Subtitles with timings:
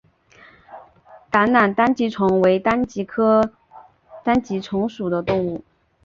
[1.31, 3.51] 橄榄单极虫为单极科
[4.23, 5.63] 单极虫属的动物。